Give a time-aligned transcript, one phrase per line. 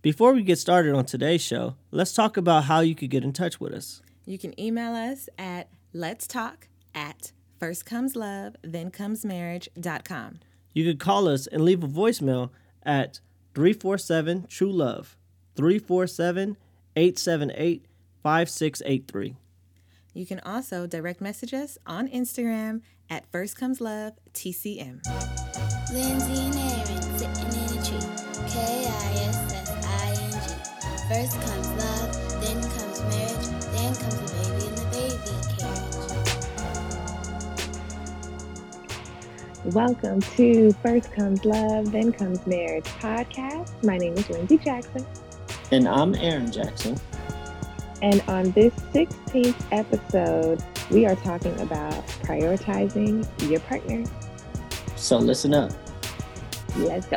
[0.00, 3.32] Before we get started on today's show, let's talk about how you could get in
[3.32, 4.00] touch with us.
[4.26, 10.38] You can email us at let's talk at first comes love, then comes marriage.com.
[10.72, 12.50] You could call us and leave a voicemail
[12.84, 13.18] at
[13.54, 15.16] 347 True Love,
[15.56, 16.56] 347
[16.94, 17.86] 878
[18.22, 19.36] 5683.
[20.14, 25.00] You can also direct message us on Instagram at First Comes Love TCM.
[25.92, 28.08] Lindsay and Aaron sitting in a tree.
[28.48, 29.47] K I S S I N G.
[31.08, 32.12] First comes love,
[32.42, 35.32] then comes marriage, then comes the baby in the baby
[39.64, 39.74] carriage.
[39.74, 43.82] Welcome to First Comes Love, Then Comes Marriage podcast.
[43.82, 45.06] My name is Lindsay Jackson.
[45.72, 47.00] And I'm Aaron Jackson.
[48.02, 54.04] And on this 16th episode, we are talking about prioritizing your partner.
[54.96, 55.72] So listen up.
[56.76, 57.16] Let's go.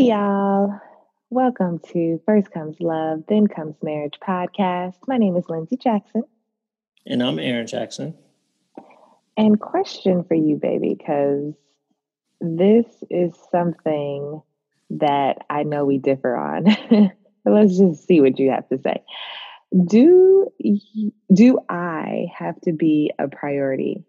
[0.00, 0.80] Hey, y'all.
[1.28, 4.94] Welcome to First Comes Love, Then Comes Marriage podcast.
[5.06, 6.22] My name is Lindsay Jackson.
[7.04, 8.14] And I'm Aaron Jackson.
[9.36, 11.52] And question for you, baby, because
[12.40, 14.40] this is something
[14.88, 17.12] that I know we differ on.
[17.44, 19.02] Let's just see what you have to say.
[19.84, 20.50] Do
[21.34, 24.06] do I have to be a priority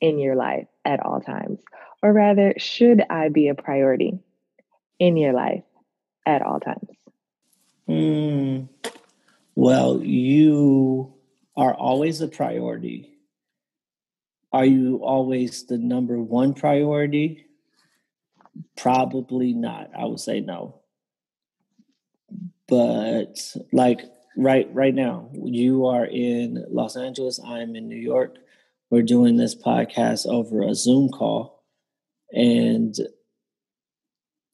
[0.00, 1.60] in your life at all times?
[2.02, 4.20] Or rather, should I be a priority
[4.98, 5.64] in your life
[6.24, 6.88] at all times?
[7.86, 8.62] Hmm.
[9.54, 11.14] Well, you
[11.56, 13.16] are always a priority.
[14.52, 17.46] Are you always the number one priority?
[18.76, 19.90] Probably not.
[19.98, 20.80] I would say no.
[22.68, 23.38] But
[23.72, 24.00] like
[24.36, 28.36] right right now, you are in Los Angeles, I am in New York.
[28.90, 31.64] We're doing this podcast over a Zoom call.
[32.32, 32.94] And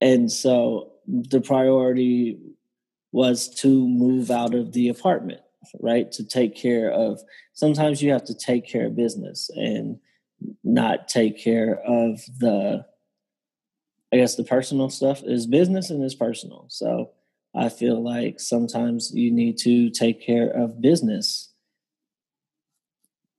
[0.02, 2.38] and so the priority
[3.12, 5.40] was to move out of the apartment
[5.80, 6.10] right?
[6.12, 7.20] To take care of
[7.54, 9.98] sometimes you have to take care of business and
[10.64, 12.84] not take care of the
[14.12, 16.66] i guess the personal stuff is business and is personal.
[16.68, 17.10] So
[17.54, 21.48] i feel like sometimes you need to take care of business.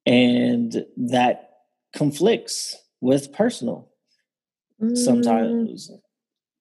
[0.06, 1.52] And that
[1.94, 3.90] conflicts with personal
[4.82, 4.98] Mm,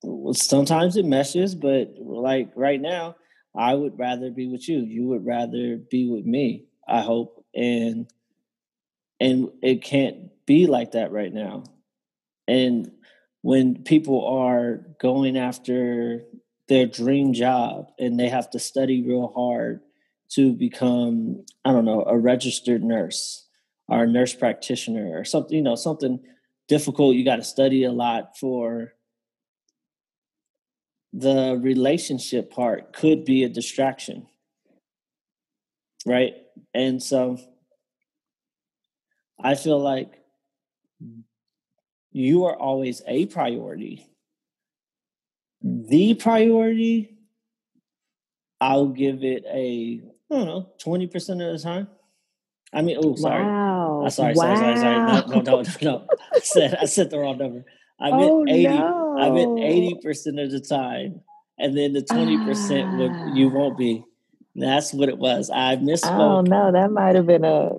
[0.02, 3.14] sometimes sometimes it meshes but like right now
[3.56, 4.80] i would rather be with you.
[4.80, 8.06] You would rather be with me i hope and
[9.22, 11.62] and it can't be like that right now.
[12.48, 12.90] And
[13.42, 16.24] when people are going after
[16.68, 19.80] their dream job and they have to study real hard
[20.30, 23.46] to become i don't know a registered nurse
[23.88, 26.20] or a nurse practitioner or something you know something
[26.68, 28.92] difficult you got to study a lot for
[31.12, 34.26] the relationship part could be a distraction
[36.06, 36.34] right
[36.74, 37.38] and so
[39.42, 40.14] i feel like
[42.12, 44.06] you are always a priority
[45.62, 47.16] the priority
[48.60, 51.88] i'll give it a i don't know 20% of the time
[52.72, 54.02] i mean oh sorry Wow.
[54.04, 54.96] I'm sorry, sorry, sorry, sorry.
[55.28, 56.06] No, no, no, no, no.
[56.34, 57.64] I said I said the wrong number.
[58.02, 58.66] I meant Oh, eighty.
[58.68, 59.62] I meant no.
[59.62, 61.20] eighty percent of the time,
[61.58, 62.96] and then the twenty percent Ah.
[62.98, 64.04] would you won't be.
[64.56, 65.50] That's what it was.
[65.50, 66.48] I missed Oh misspoke.
[66.48, 67.70] no, that might have been a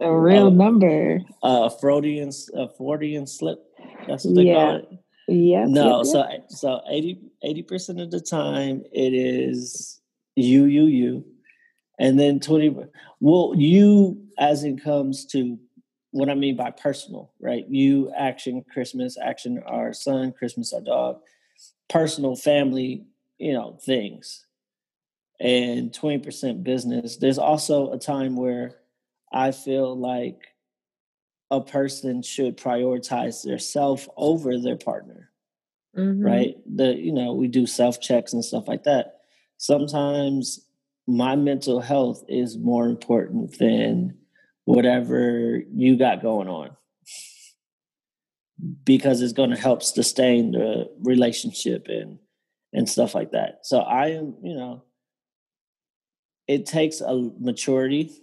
[0.00, 0.50] a real Oh.
[0.50, 1.20] number.
[1.42, 3.58] Uh, Freudian, a Freudian slip.
[4.06, 4.54] That's what they Yeah.
[4.54, 4.88] call it.
[5.28, 5.64] Yeah.
[5.66, 6.42] No, yep, yep.
[6.50, 6.80] so so
[7.42, 10.00] 80 percent of the time it is
[10.36, 11.24] you, you, you,
[11.98, 12.74] and then twenty.
[13.20, 15.58] Well, you as it comes to
[16.12, 17.66] what I mean by personal, right?
[17.68, 21.20] You action Christmas, action our son, Christmas our dog,
[21.88, 23.06] personal family,
[23.38, 24.46] you know things,
[25.40, 27.16] and twenty percent business.
[27.16, 28.78] There's also a time where
[29.32, 30.40] I feel like
[31.50, 35.30] a person should prioritize their self over their partner
[35.96, 36.22] Mhm.
[36.24, 39.20] right the you know we do self checks and stuff like that
[39.56, 40.66] sometimes
[41.06, 44.16] my mental health is more important than
[44.64, 46.70] whatever you got going on
[48.84, 52.18] because it's going to help sustain the relationship and
[52.72, 54.84] and stuff like that so i am you know
[56.46, 58.22] it takes a maturity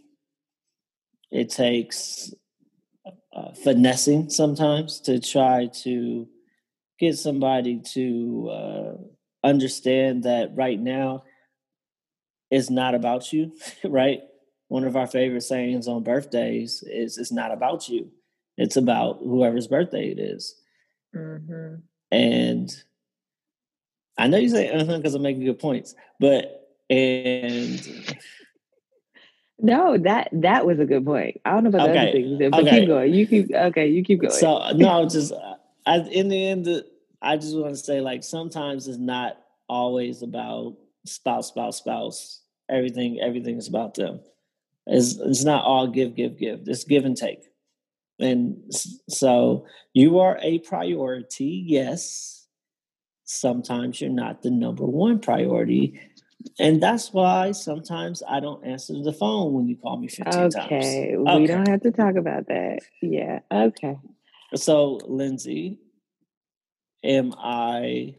[1.32, 2.34] it takes
[3.36, 6.28] uh, finessing sometimes to try to
[7.00, 11.24] get somebody to uh, understand that right now
[12.50, 13.52] it's not about you,
[13.84, 14.22] right?
[14.68, 18.12] One of our favorite sayings on birthdays is it's not about you.
[18.58, 20.56] It's about whoever's birthday it is.
[21.16, 21.76] Mm-hmm.
[22.12, 22.84] And
[24.18, 28.18] I know you say because I'm making good points, but and
[29.60, 31.42] No, that that was a good point.
[31.44, 32.80] I don't know about the other things, did, but okay.
[32.80, 33.14] keep going.
[33.14, 33.88] You keep okay.
[33.88, 34.34] You keep going.
[34.34, 35.34] so no, just
[35.86, 36.84] I, in the end,
[37.22, 39.38] I just want to say like sometimes it's not
[39.68, 42.42] always about spouse, spouse, spouse.
[42.70, 44.20] Everything, everything is about them.
[44.88, 46.62] It's it's not all give, give, give.
[46.66, 47.44] It's give and take.
[48.20, 48.58] And
[49.10, 52.48] so you are a priority, yes.
[53.26, 56.00] Sometimes you're not the number one priority.
[56.60, 60.56] And that's why sometimes I don't answer the phone when you call me 15 times.
[60.56, 62.80] okay, we don't have to talk about that.
[63.02, 63.40] Yeah.
[63.52, 63.98] Okay.
[64.56, 65.80] So, Lindsay,
[67.04, 68.16] am I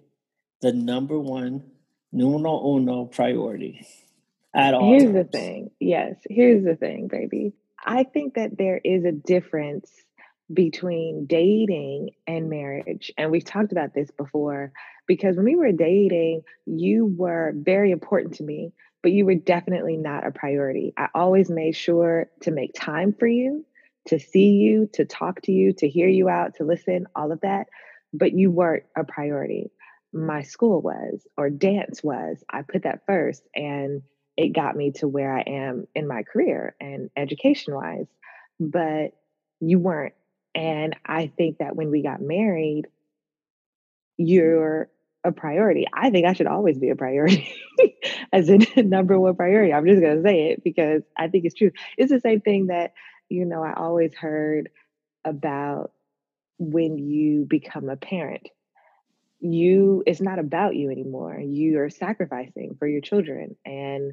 [0.61, 1.64] the number one,
[2.12, 3.87] numero uno priority
[4.59, 4.91] at all?
[4.91, 5.71] Here's the thing.
[5.79, 7.53] Yes, here's the thing, baby.
[7.85, 9.91] I think that there is a difference
[10.53, 13.13] between dating and marriage.
[13.17, 14.73] And we've talked about this before
[15.07, 18.73] because when we were dating, you were very important to me,
[19.03, 20.93] but you were definitely not a priority.
[20.97, 23.65] I always made sure to make time for you,
[24.09, 27.43] to see you, to talk to you, to hear you out, to listen, all of
[27.43, 27.69] that.
[28.13, 29.71] But you weren't a priority.
[30.15, 32.43] My school was, or dance was.
[32.51, 33.43] I put that first.
[33.55, 34.03] And
[34.38, 38.06] it got me to where I am in my career and education wise,
[38.61, 39.08] but
[39.58, 40.14] you weren't.
[40.55, 42.87] And I think that when we got married,
[44.17, 44.90] you're
[45.25, 45.87] a priority.
[45.93, 47.52] I think I should always be a priority
[48.32, 49.73] as a number one priority.
[49.73, 51.73] I'm just going to say it because I think it's true.
[51.96, 52.93] It's the same thing that,
[53.29, 54.70] you know, I always heard
[55.25, 55.90] about
[56.61, 58.49] when you become a parent
[59.40, 61.38] you it's not about you anymore.
[61.38, 63.56] You are sacrificing for your children.
[63.64, 64.12] And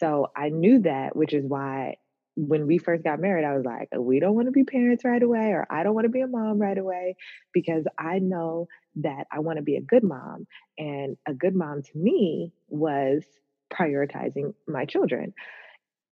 [0.00, 1.96] so i knew that which is why
[2.36, 5.22] when we first got married i was like we don't want to be parents right
[5.22, 7.14] away or i don't want to be a mom right away
[7.52, 8.66] because i know
[8.96, 10.46] that i want to be a good mom.
[10.78, 13.24] And a good mom to me was
[13.72, 15.34] prioritizing my children.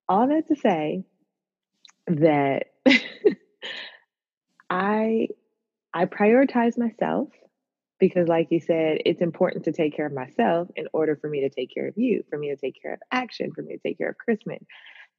[0.08, 1.04] All that to say
[2.08, 2.66] that
[4.70, 5.28] i
[5.94, 7.28] i prioritize myself
[8.02, 11.40] because like you said it's important to take care of myself in order for me
[11.42, 13.80] to take care of you for me to take care of action for me to
[13.88, 14.58] take care of christmas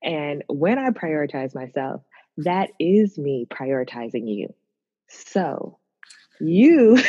[0.03, 2.01] and when i prioritize myself
[2.35, 4.53] that is me prioritizing you
[5.07, 5.80] so
[6.41, 6.97] you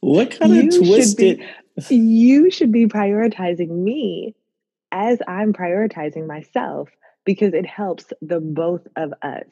[0.00, 1.42] What kind You of should twisted?
[1.88, 4.34] be- you should be prioritizing me
[4.92, 6.90] as i'm prioritizing myself
[7.24, 9.46] because it helps the both of us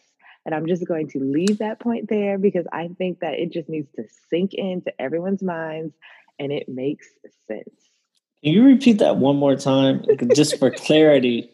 [0.48, 3.68] and i'm just going to leave that point there because i think that it just
[3.68, 5.94] needs to sink into everyone's minds
[6.38, 7.06] and it makes
[7.46, 7.90] sense
[8.42, 10.04] Can you repeat that one more time,
[10.34, 11.50] just for clarity?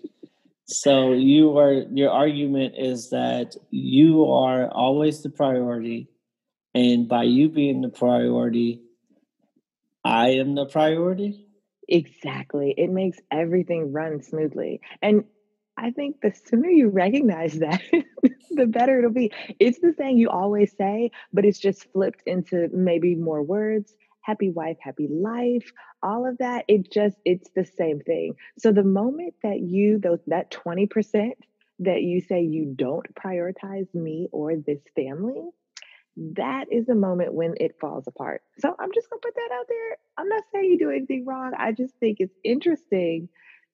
[0.66, 6.08] So you are your argument is that you are always the priority,
[6.74, 8.82] and by you being the priority,
[10.04, 11.46] I am the priority.
[11.88, 12.74] Exactly.
[12.76, 14.80] It makes everything run smoothly.
[15.02, 15.24] And
[15.76, 17.80] I think the sooner you recognize that,
[18.50, 19.32] the better it'll be.
[19.58, 23.94] It's the saying you always say, but it's just flipped into maybe more words.
[24.20, 25.70] Happy wife, happy life,
[26.02, 26.64] all of that.
[26.68, 28.36] It just, it's the same thing.
[28.58, 31.32] So the moment that you, those that 20%
[31.80, 35.42] that you say you don't prioritize me or this family,
[36.16, 38.42] that is the moment when it falls apart.
[38.58, 39.96] So I'm just gonna put that out there.
[40.16, 41.52] I'm not saying you do anything wrong.
[41.58, 43.28] I just think it's interesting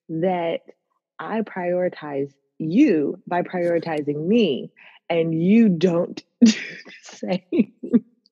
[0.09, 0.61] that
[1.21, 4.71] I prioritize you by prioritizing me
[5.07, 7.73] and you don't do the same.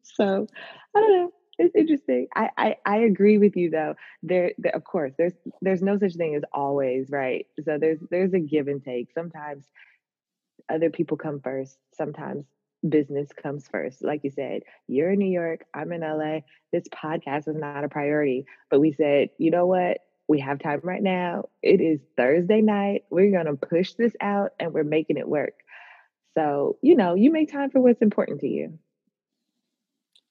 [0.03, 0.47] So
[0.95, 1.31] I don't know.
[1.59, 2.27] It's interesting.
[2.35, 3.95] I, I, I agree with you though.
[4.23, 7.45] There, there of course there's there's no such thing as always, right?
[7.63, 9.11] So there's there's a give and take.
[9.13, 9.65] Sometimes
[10.67, 11.77] other people come first.
[11.93, 12.45] Sometimes
[12.87, 14.03] business comes first.
[14.03, 16.39] Like you said, you're in New York, I'm in LA.
[16.71, 19.99] This podcast was not a priority, but we said, you know what?
[20.29, 21.49] We have time right now.
[21.63, 23.03] It is Thursday night.
[23.09, 25.55] We're going to push this out and we're making it work.
[26.37, 28.77] So, you know, you make time for what's important to you.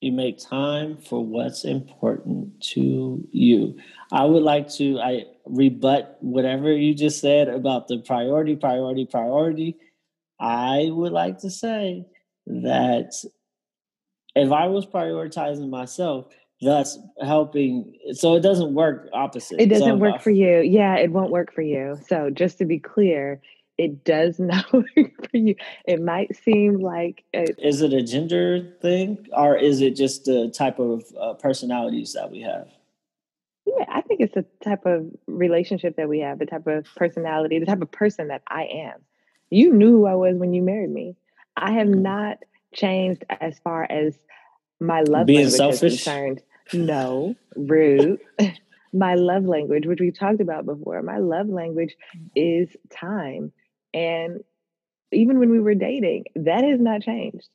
[0.00, 3.76] You make time for what's important to you.
[4.12, 9.78] I would like to I rebut whatever you just said about the priority, priority, priority.
[10.38, 12.06] I would like to say
[12.46, 13.14] that
[14.36, 16.28] if I was prioritizing myself,
[16.60, 19.60] thus helping, so it doesn't work opposite.
[19.60, 20.60] It doesn't if work for you.
[20.60, 21.98] Yeah, it won't work for you.
[22.08, 23.40] So, just to be clear,
[23.76, 25.54] it does not work for you.
[25.86, 30.50] It might seem like a, Is it a gender thing, or is it just the
[30.50, 32.68] type of uh, personalities that we have?
[33.64, 37.58] Yeah, I think it's the type of relationship that we have, the type of personality,
[37.58, 39.00] the type of person that I am.
[39.50, 41.16] You knew who I was when you married me.
[41.56, 42.02] I have mm-hmm.
[42.02, 42.38] not
[42.74, 44.18] changed as far as
[44.80, 45.94] my love being language selfish.
[45.94, 46.42] is concerned.
[46.72, 48.20] No, rude.
[48.92, 52.26] my love language, which we talked about before, my love language mm-hmm.
[52.34, 53.52] is time.
[53.94, 54.42] And
[55.12, 57.48] even when we were dating, that has not changed.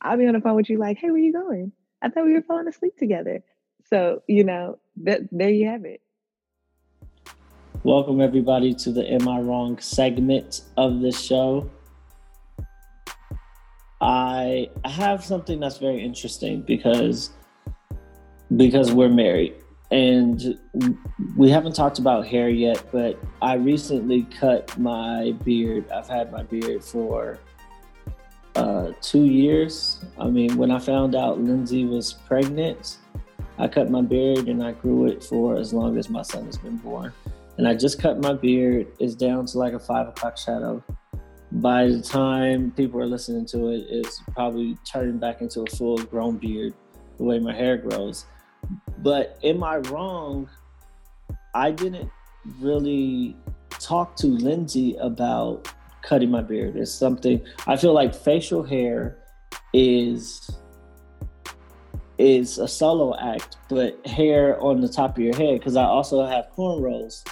[0.00, 1.72] I'll be on the phone with you like, hey, where you going?
[2.02, 3.42] I thought we were falling asleep together.
[3.90, 6.00] So, you know, that there you have it.
[7.84, 11.70] Welcome everybody to the Am I Wrong segment of the show.
[14.00, 17.30] I have something that's very interesting because
[18.56, 19.54] because we're married
[19.90, 20.58] and
[21.36, 25.90] we haven't talked about hair yet, but I recently cut my beard.
[25.90, 27.38] I've had my beard for
[28.54, 30.04] uh, two years.
[30.18, 32.98] I mean, when I found out Lindsay was pregnant,
[33.56, 36.58] I cut my beard and I grew it for as long as my son has
[36.58, 37.12] been born.
[37.56, 38.88] And I just cut my beard.
[39.00, 40.84] It's down to like a five o'clock shadow.
[41.50, 45.96] By the time people are listening to it, it's probably turning back into a full
[45.96, 46.74] grown beard
[47.16, 48.26] the way my hair grows
[49.02, 50.48] but am I wrong?
[51.54, 52.10] I didn't
[52.60, 53.36] really
[53.70, 56.76] talk to Lindsay about cutting my beard.
[56.76, 59.18] It's something I feel like facial hair
[59.72, 60.50] is
[62.18, 66.26] is a solo act, but hair on the top of your head because I also
[66.26, 67.24] have cornrows.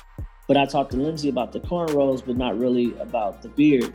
[0.47, 3.93] But I talked to Lindsay about the cornrows, but not really about the beard.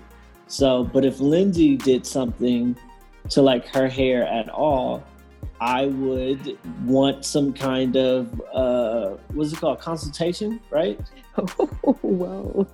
[0.47, 2.75] So, but if Lindsay did something
[3.29, 5.01] to like her hair at all,
[5.61, 10.99] I would want some kind of uh, what's it called consultation, right?
[11.37, 11.45] Oh,
[12.01, 12.67] whoa.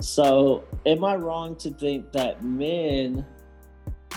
[0.00, 3.24] so, am I wrong to think that men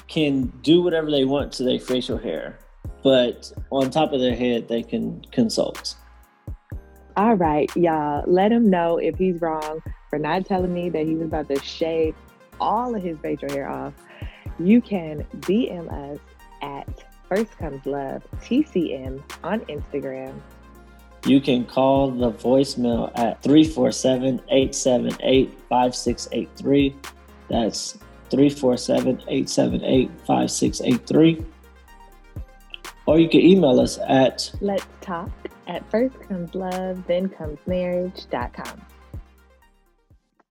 [0.10, 2.60] can do whatever they want to their facial hair,
[3.02, 5.96] but on top of their head they can consult?
[7.16, 8.26] All right, y'all.
[8.28, 11.62] Let him know if he's wrong for not telling me that he was about to
[11.62, 12.14] shave
[12.60, 13.94] all of his facial hair off.
[14.60, 16.20] You can DM us
[16.62, 20.40] at First Comes Love TCM on Instagram.
[21.26, 26.96] You can call the voicemail at 347 878 5683.
[27.50, 27.94] That's
[28.30, 31.46] 347 878 5683.
[33.06, 35.30] Or you can email us at let's talk
[35.68, 38.82] at first comes love, then comes marriage.com.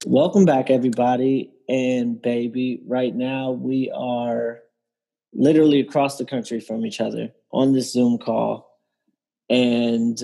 [0.04, 2.80] Welcome back, everybody and baby.
[2.86, 4.60] Right now, we are
[5.36, 8.80] literally across the country from each other on this Zoom call.
[9.48, 10.18] And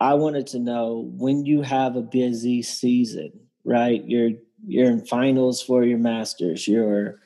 [0.00, 3.32] I wanted to know when you have a busy season,
[3.64, 4.02] right?
[4.04, 4.30] You're
[4.66, 7.20] you're in finals for your masters, you're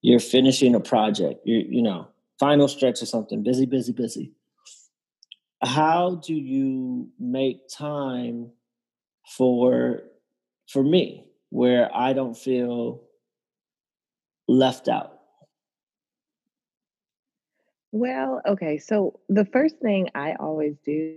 [0.00, 2.06] you're finishing a project, you're, you know,
[2.38, 4.32] final stretch or something, busy, busy, busy.
[5.62, 8.52] How do you make time
[9.36, 10.02] for
[10.68, 13.02] for me where I don't feel
[14.46, 15.17] left out?
[17.92, 18.78] Well, okay.
[18.78, 21.16] So the first thing I always do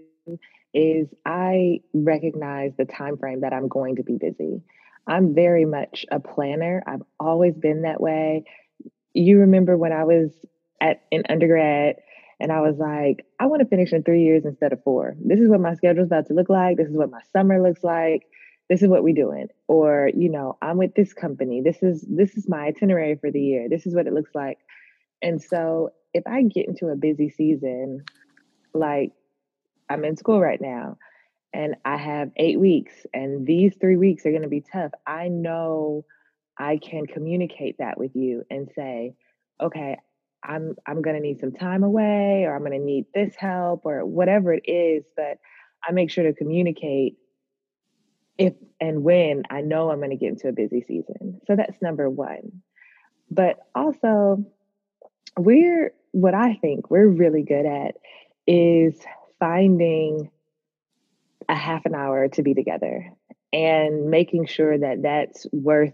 [0.73, 4.61] is I recognize the time frame that I'm going to be busy.
[5.07, 6.83] I'm very much a planner.
[6.87, 8.45] I've always been that way.
[9.13, 10.31] You remember when I was
[10.79, 11.97] at in undergrad
[12.39, 15.15] and I was like, I want to finish in 3 years instead of 4.
[15.19, 16.77] This is what my schedule is about to look like.
[16.77, 18.23] This is what my summer looks like.
[18.69, 19.47] This is what we're doing.
[19.67, 21.61] Or, you know, I'm with this company.
[21.61, 23.67] This is this is my itinerary for the year.
[23.67, 24.59] This is what it looks like.
[25.21, 28.03] And so if I get into a busy season,
[28.73, 29.11] like
[29.89, 30.97] I'm in school right now
[31.53, 35.27] and I have eight weeks and these three weeks are going to be tough, I
[35.27, 36.05] know
[36.57, 39.15] I can communicate that with you and say,
[39.59, 39.97] okay,
[40.43, 43.81] I'm I'm going to need some time away or I'm going to need this help
[43.85, 45.37] or whatever it is, but
[45.87, 47.17] I make sure to communicate
[48.37, 51.41] if and when I know I'm going to get into a busy season.
[51.45, 52.51] So that's number 1.
[53.29, 54.45] But also
[55.37, 57.95] we're what I think we're really good at
[58.47, 58.99] is
[59.39, 60.29] finding
[61.49, 63.11] a half an hour to be together
[63.53, 65.93] and making sure that that's worth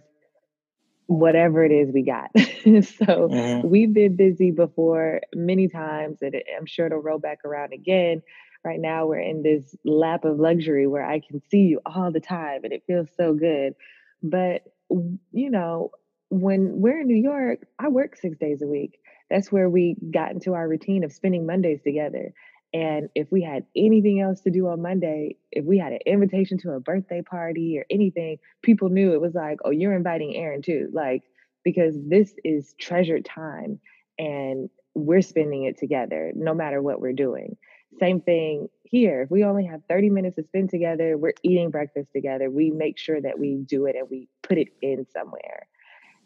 [1.07, 2.29] whatever it is we got.
[2.36, 3.67] so mm-hmm.
[3.67, 8.21] we've been busy before many times, and I'm sure it'll roll back around again.
[8.63, 12.19] Right now, we're in this lap of luxury where I can see you all the
[12.19, 13.74] time, and it feels so good.
[14.21, 15.91] But, you know,
[16.29, 20.31] when we're in New York, I work six days a week that's where we got
[20.31, 22.34] into our routine of spending Mondays together.
[22.74, 26.57] And if we had anything else to do on Monday, if we had an invitation
[26.60, 30.62] to a birthday party or anything, people knew it was like, oh, you're inviting Aaron
[30.62, 30.89] too.
[30.91, 31.24] Like,
[31.63, 33.79] because this is treasured time
[34.19, 37.55] and we're spending it together no matter what we're doing.
[38.00, 39.22] Same thing here.
[39.22, 42.50] If we only have 30 minutes to spend together, we're eating breakfast together.
[42.50, 45.67] We make sure that we do it and we put it in somewhere.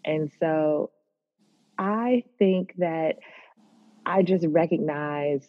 [0.03, 0.91] And so
[1.77, 3.19] I think that
[4.05, 5.47] I just recognize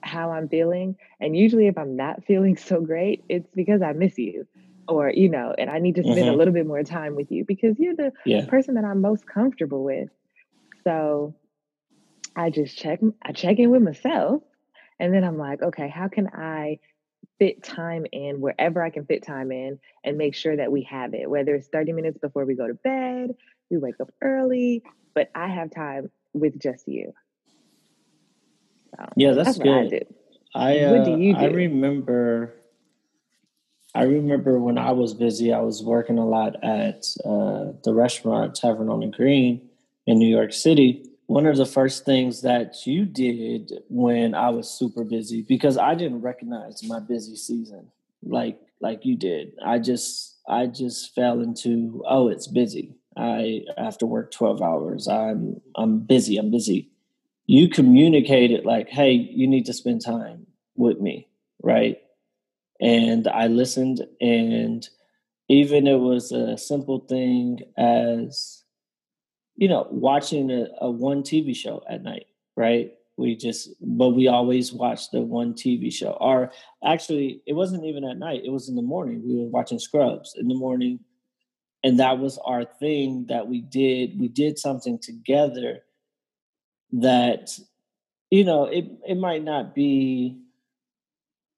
[0.00, 0.96] how I'm feeling.
[1.20, 4.46] And usually, if I'm not feeling so great, it's because I miss you
[4.88, 6.28] or, you know, and I need to spend mm-hmm.
[6.28, 8.46] a little bit more time with you because you're the yeah.
[8.46, 10.08] person that I'm most comfortable with.
[10.84, 11.34] So
[12.36, 14.42] I just check, I check in with myself.
[14.98, 16.78] And then I'm like, okay, how can I
[17.38, 21.12] fit time in wherever I can fit time in and make sure that we have
[21.12, 23.34] it, whether it's 30 minutes before we go to bed,
[23.70, 24.82] we wake up early,
[25.14, 27.12] but I have time with just you.
[28.90, 30.06] So yeah, that's, that's good.
[30.54, 31.40] I, uh, what do you do?
[31.40, 32.54] I remember
[33.96, 38.54] I remember when I was busy, I was working a lot at uh, the restaurant
[38.54, 39.70] Tavern on the Green
[40.06, 41.02] in New York City.
[41.28, 45.94] One of the first things that you did when I was super busy, because I
[45.94, 47.90] didn't recognize my busy season
[48.22, 49.52] like like you did.
[49.64, 52.94] I just I just fell into oh, it's busy.
[53.16, 55.08] I have to work twelve hours.
[55.08, 56.36] I'm I'm busy.
[56.36, 56.90] I'm busy
[57.46, 61.28] you communicated like, hey, you need to spend time with me,
[61.62, 61.98] right?
[62.80, 64.86] And I listened, and
[65.48, 68.64] even it was a simple thing as,
[69.54, 72.90] you know, watching a, a one TV show at night, right?
[73.16, 76.18] We just, but we always watched the one TV show.
[76.20, 76.52] Or
[76.84, 79.22] actually, it wasn't even at night, it was in the morning.
[79.24, 80.98] We were watching Scrubs in the morning.
[81.86, 84.18] And that was our thing that we did.
[84.18, 85.82] We did something together
[86.90, 87.56] that
[88.28, 90.36] you know it it might not be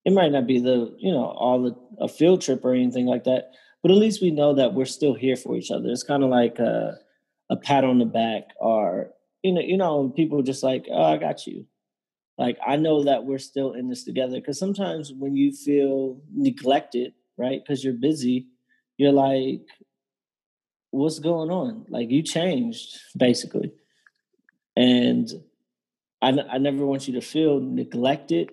[0.05, 3.25] it might not be the you know all the, a field trip or anything like
[3.25, 6.23] that but at least we know that we're still here for each other it's kind
[6.23, 6.99] of like a,
[7.51, 9.11] a pat on the back or
[9.43, 11.67] you know you know people just like oh i got you
[12.37, 17.13] like i know that we're still in this together because sometimes when you feel neglected
[17.37, 18.47] right because you're busy
[18.97, 19.61] you're like
[20.91, 23.73] what's going on like you changed basically
[24.77, 25.31] and
[26.23, 28.51] I, I never want you to feel neglected.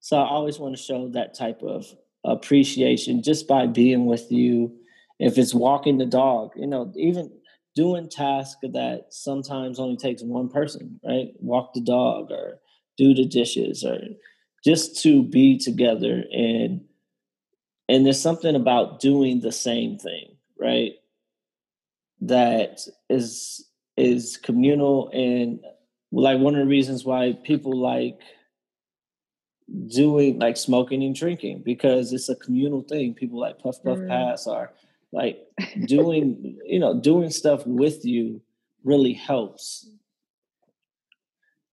[0.00, 1.86] So I always want to show that type of
[2.24, 4.74] appreciation just by being with you.
[5.18, 7.30] If it's walking the dog, you know, even
[7.74, 11.28] doing tasks that sometimes only takes one person, right?
[11.38, 12.60] Walk the dog or
[12.96, 13.98] do the dishes or
[14.64, 16.82] just to be together and
[17.86, 20.92] and there's something about doing the same thing, right?
[22.20, 25.60] That is is communal and
[26.10, 28.18] like one of the reasons why people like
[29.86, 33.14] doing like smoking and drinking because it's a communal thing.
[33.14, 34.08] People like Puff Puff mm.
[34.08, 34.72] Pass are
[35.12, 35.38] like
[35.86, 38.40] doing you know doing stuff with you
[38.84, 39.88] really helps,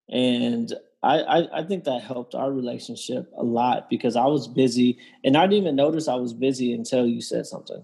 [0.09, 0.73] and
[1.03, 5.35] I, I I think that helped our relationship a lot because I was busy and
[5.35, 7.83] I didn't even notice I was busy until you said something.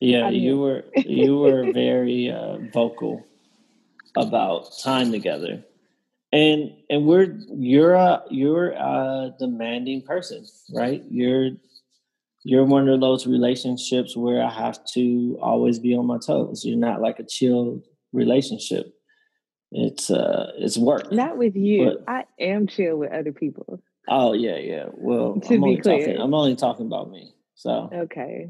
[0.00, 3.26] Yeah, you were you were very uh, vocal
[4.16, 5.62] about time together,
[6.32, 11.04] and and we're you're a you're a demanding person, right?
[11.10, 11.50] You're
[12.42, 16.64] you're one of those relationships where I have to always be on my toes.
[16.64, 17.82] You're not like a chill
[18.12, 18.94] relationship.
[19.70, 21.12] It's uh it's work.
[21.12, 21.84] Not with you.
[21.84, 23.82] But, I am chill with other people.
[24.08, 24.86] Oh yeah, yeah.
[24.92, 27.34] Well, to I'm be clear, talking, I'm only talking about me.
[27.54, 28.48] So okay.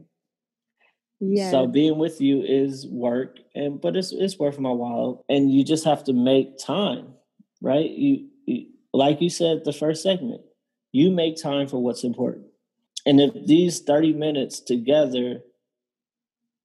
[1.21, 1.51] Yeah.
[1.51, 5.65] So being with you is work, and but it's it's worth my while, and you
[5.65, 7.15] just have to make time,
[7.61, 7.91] right?
[7.91, 10.41] You, you like you said the first segment,
[10.93, 12.47] you make time for what's important,
[13.07, 15.43] and if these thirty minutes together,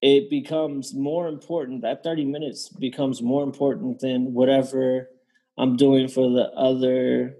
[0.02, 1.82] it becomes more important.
[1.82, 5.10] That thirty minutes becomes more important than whatever
[5.58, 7.36] I'm doing for the other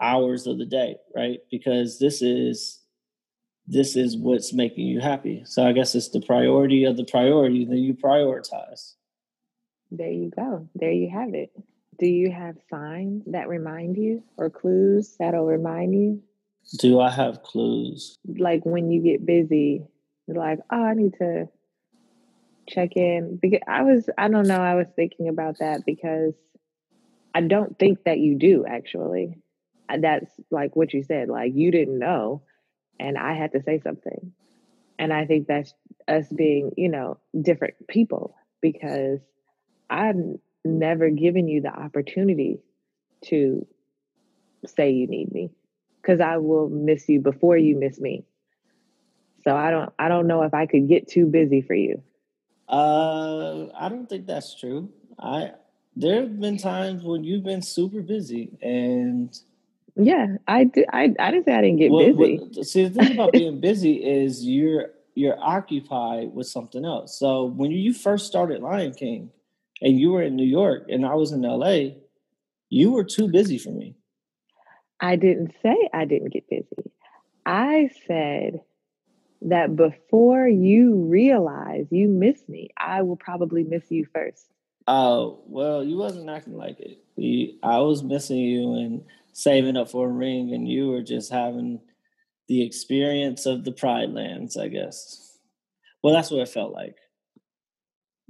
[0.00, 1.40] hours of the day, right?
[1.50, 2.79] Because this is
[3.66, 5.42] this is what's making you happy.
[5.44, 8.94] So I guess it's the priority of the priority that you prioritize.
[9.90, 10.68] There you go.
[10.74, 11.50] There you have it.
[11.98, 16.22] Do you have signs that remind you or clues that'll remind you?
[16.78, 18.18] Do I have clues?
[18.26, 19.84] Like when you get busy,
[20.26, 21.48] like, oh, I need to
[22.68, 23.38] check in.
[23.40, 26.34] Because I was, I don't know, I was thinking about that because
[27.34, 29.38] I don't think that you do actually.
[29.94, 32.42] That's like what you said, like you didn't know
[33.00, 34.32] and I had to say something.
[34.98, 35.72] And I think that's
[36.06, 39.20] us being, you know, different people because
[39.88, 40.16] I've
[40.64, 42.60] never given you the opportunity
[43.24, 43.66] to
[44.66, 45.50] say you need me
[46.00, 48.24] because I will miss you before you miss me.
[49.44, 52.02] So I don't I don't know if I could get too busy for you.
[52.68, 54.90] Uh I don't think that's true.
[55.18, 55.52] I
[55.96, 59.36] there have been times when you've been super busy and
[59.96, 60.84] Yeah, I do.
[60.92, 62.38] I, I didn't say I didn't get Well, busy.
[62.40, 67.18] well, see, the thing about being busy is you're you're occupied with something else.
[67.18, 69.30] So when you first started Lion King,
[69.82, 71.96] and you were in New York, and I was in LA,
[72.68, 73.96] you were too busy for me.
[75.00, 76.90] I didn't say I didn't get busy.
[77.46, 78.60] I said
[79.42, 84.46] that before you realize you miss me, I will probably miss you first.
[84.86, 86.98] Oh well, you wasn't acting like it.
[87.62, 91.80] I was missing you and saving up for a ring, and you were just having
[92.48, 95.38] the experience of the Pride Lands, I guess.
[96.02, 96.96] Well, that's what it felt like.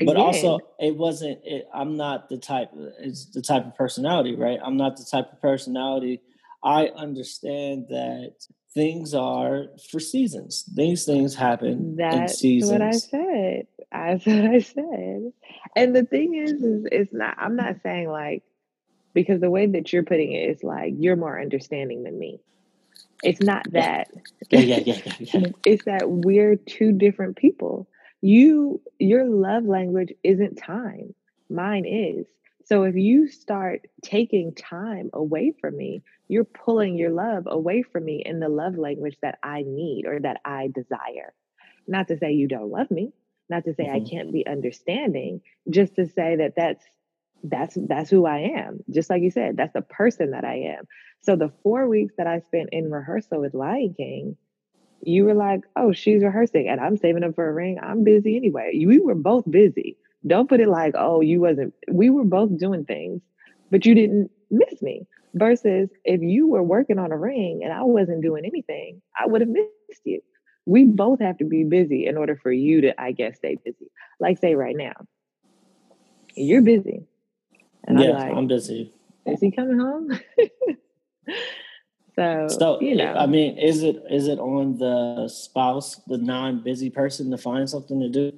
[0.04, 1.40] But also, it wasn't.
[1.44, 2.70] It, I'm not the type.
[3.00, 4.58] It's the type of personality, right?
[4.64, 6.22] I'm not the type of personality.
[6.64, 8.34] I understand that
[8.72, 10.64] things are for seasons.
[10.74, 12.70] These things happen in seasons.
[12.70, 13.66] that's what I said.
[13.92, 15.32] That's what I said.
[15.76, 17.36] And the thing is, is it's not.
[17.38, 18.42] I'm not saying like
[19.14, 22.40] because the way that you're putting it is like you're more understanding than me.
[23.22, 24.08] It's not that.
[24.50, 25.14] yeah, yeah, yeah, yeah.
[25.40, 25.48] yeah.
[25.64, 27.88] it's that we're two different people.
[28.22, 31.14] You your love language isn't time.
[31.48, 32.26] Mine is.
[32.64, 38.04] So if you start taking time away from me, you're pulling your love away from
[38.04, 41.34] me in the love language that I need or that I desire.
[41.88, 43.12] Not to say you don't love me,
[43.48, 44.08] not to say I Mhm.
[44.10, 46.84] can't be understanding, just to say that that's
[47.42, 48.80] that's that's who I am.
[48.90, 50.84] Just like you said, that's the person that I am.
[51.22, 54.36] So the 4 weeks that I spent in rehearsal with Lion King,
[55.02, 57.78] you were like, oh, she's rehearsing and I'm saving up for a ring.
[57.82, 58.72] I'm busy anyway.
[58.86, 59.96] We were both busy.
[60.26, 61.72] Don't put it like, oh, you wasn't.
[61.90, 63.22] We were both doing things,
[63.70, 65.06] but you didn't miss me.
[65.32, 69.42] Versus if you were working on a ring and I wasn't doing anything, I would
[69.42, 70.20] have missed you.
[70.66, 73.92] We both have to be busy in order for you to, I guess, stay busy.
[74.18, 74.92] Like, say right now,
[76.34, 77.04] you're busy.
[77.84, 78.92] And I'm Yeah, like, I'm busy.
[79.26, 80.10] is he coming home?
[82.16, 83.12] so, So you know.
[83.14, 88.00] I mean, is it is it on the spouse, the non-busy person, to find something
[88.00, 88.32] to do?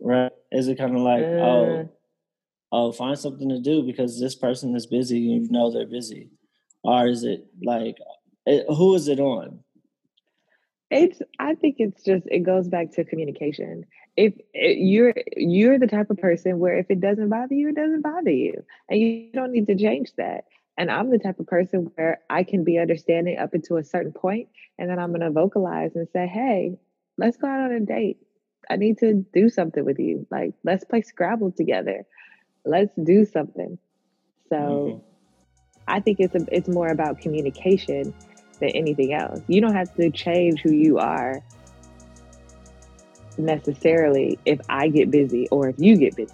[0.00, 0.32] Right?
[0.52, 1.42] Is it kind of like, Uh.
[1.42, 1.90] oh,
[2.72, 6.30] oh, find something to do because this person is busy and you know they're busy,
[6.82, 7.98] or is it like,
[8.46, 9.63] it, who is it on?
[10.90, 13.84] It's I think it's just it goes back to communication.
[14.16, 17.76] If it, you're you're the type of person where if it doesn't bother you, it
[17.76, 18.62] doesn't bother you.
[18.88, 20.44] And you don't need to change that.
[20.76, 24.12] And I'm the type of person where I can be understanding up until a certain
[24.12, 26.76] point, and then I'm gonna vocalize and say, Hey,
[27.18, 28.18] let's go out on a date.
[28.70, 30.26] I need to do something with you.
[30.30, 32.04] Like, let's play Scrabble together.
[32.64, 33.78] Let's do something.
[34.48, 35.02] So Mhm.
[35.86, 38.14] I think it's a, it's more about communication
[38.64, 39.40] than anything else.
[39.46, 41.42] You don't have to change who you are
[43.36, 46.32] necessarily if I get busy or if you get busy.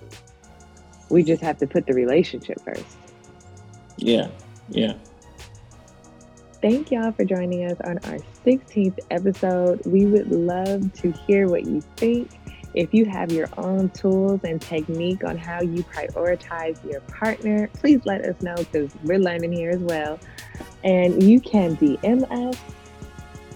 [1.08, 2.84] We just have to put the relationship first.
[3.96, 4.28] Yeah,
[4.68, 4.94] yeah.
[6.62, 9.84] Thank y'all for joining us on our 16th episode.
[9.86, 12.30] We would love to hear what you think.
[12.74, 18.00] If you have your own tools and technique on how you prioritize your partner, please
[18.04, 20.20] let us know because we're learning here as well.
[20.84, 22.58] And you can DM us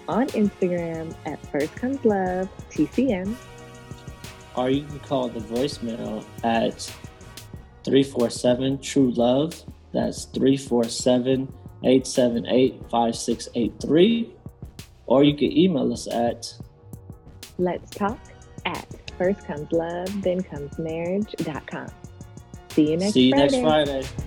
[0.08, 3.34] on Instagram at First Comes Love TCM.
[4.56, 6.80] Or you can call the voicemail at
[7.84, 9.62] 347 True Love.
[9.92, 14.30] That's 347 878 5683.
[15.06, 16.52] Or you can email us at
[17.58, 18.18] Let's talk
[18.64, 21.88] at First Comes Love, Then Comes Marriage.com.
[22.70, 23.62] See you next See you Friday.
[23.62, 24.23] next Friday.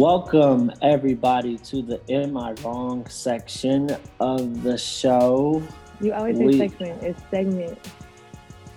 [0.00, 5.62] Welcome, everybody, to the Am I Wrong section of the show.
[6.00, 7.02] You always say We- segment.
[7.02, 7.78] It's segment.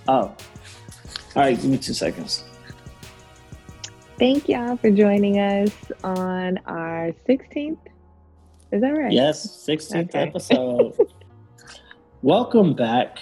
[0.09, 0.35] Oh, all
[1.33, 2.43] right, give me two seconds.
[4.19, 5.71] Thank y'all for joining us
[6.03, 7.77] on our 16th.
[8.73, 9.13] Is that right?
[9.13, 10.27] Yes, 16th Okay.
[10.27, 10.93] episode.
[12.21, 13.19] Welcome back.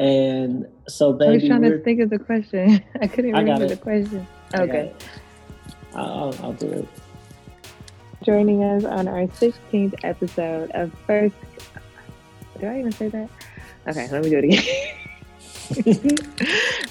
[0.00, 2.82] And so, I was trying to think of the question.
[3.00, 4.26] I couldn't I remember the question.
[4.56, 4.92] Okay.
[5.94, 6.88] I'll, I'll do it.
[8.22, 11.34] Joining us on our 16th episode of First.
[12.60, 13.28] Do I even say that?
[13.86, 16.16] Okay, let me do it again.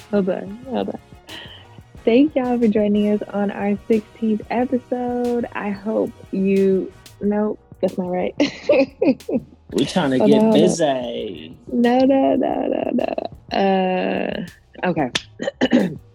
[0.10, 0.98] hold on, hold on.
[2.04, 5.46] Thank y'all for joining us on our 16th episode.
[5.52, 6.90] I hope you.
[7.20, 8.34] Nope, that's not right.
[9.72, 11.58] We're trying to Hold get on, busy.
[11.70, 13.56] No, no, no, no, no.
[13.56, 14.46] Uh,
[14.88, 15.10] okay.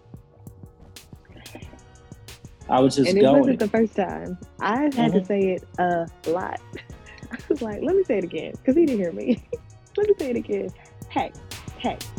[2.70, 3.40] I was just and it going.
[3.42, 4.38] wasn't the first time.
[4.62, 5.28] I had to Mhm.
[5.28, 6.60] say it a lot.
[7.32, 9.44] I was like, let me say it again because he didn't hear me.
[9.98, 10.70] let me say it again.
[11.10, 11.32] Hey,
[11.80, 12.10] text